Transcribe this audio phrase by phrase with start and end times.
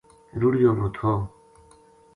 [0.39, 1.11] رُڑیو وو تھو